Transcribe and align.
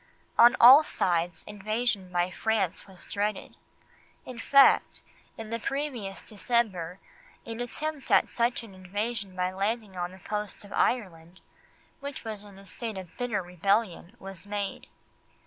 On 0.35 0.55
all 0.59 0.83
sides 0.83 1.43
invasion 1.45 2.11
by 2.11 2.31
France 2.31 2.87
was 2.87 3.05
dreaded; 3.05 3.55
in 4.25 4.39
fact, 4.39 5.03
in 5.37 5.51
the 5.51 5.59
previous 5.59 6.23
December 6.27 6.99
an 7.45 7.59
attempt 7.59 8.09
at 8.09 8.27
such 8.31 8.63
an 8.63 8.73
invasion 8.73 9.35
by 9.35 9.51
landing 9.53 9.95
on 9.95 10.09
the 10.11 10.17
coast 10.17 10.63
of 10.63 10.73
Ireland, 10.73 11.39
which 11.99 12.25
was 12.25 12.43
in 12.45 12.57
a 12.57 12.65
state 12.65 12.97
of 12.97 13.15
bitter 13.17 13.43
rebellion, 13.43 14.15
was 14.17 14.47
made. 14.47 14.87